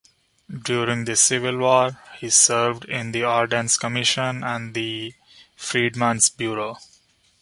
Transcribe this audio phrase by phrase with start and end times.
[0.63, 5.13] During the Civil War, he served in the Ordnance Commission and the
[5.55, 6.77] Freedmen's Bureau.